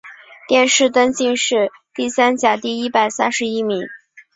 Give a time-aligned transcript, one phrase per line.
[0.47, 3.83] 殿试登进士第三甲第一百三十一名。